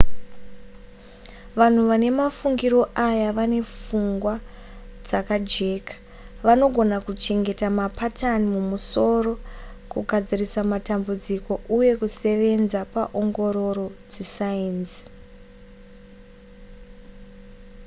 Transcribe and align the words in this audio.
vanhu 1.59 1.81
vane 1.91 2.09
mafungiro 2.19 2.81
aya 3.07 3.29
vane 3.37 3.59
pfungwa 3.71 4.35
dzakajeka 5.05 5.93
vanogona 6.45 6.97
kuchengeta 7.05 7.67
mapatani 7.79 8.45
mumusoro 8.55 9.33
kugadzirisa 9.91 10.59
matambudziko 10.71 11.53
uye 11.77 11.91
kusevenza 12.01 12.79
paongororo 12.93 13.87
dzesainzi 14.11 15.01